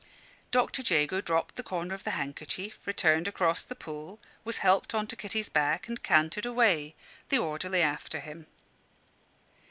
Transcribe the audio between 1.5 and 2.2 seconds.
the corner of the